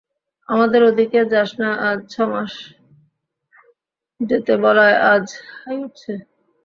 আমাদের 0.49 0.81
ওদিকে 0.83 1.19
যাস 1.33 1.49
না 1.61 1.69
আজ 1.89 1.99
ছ 2.09 2.25
মাস, 2.31 2.53
যেতে 4.19 4.53
বলায় 4.63 4.97
আজ 5.11 5.25
হাই 5.55 5.77
উঠছে? 5.85 6.13